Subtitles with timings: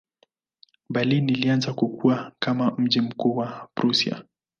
[0.89, 4.23] Berlin ilianza kukua kama mji mkuu wa Prussia.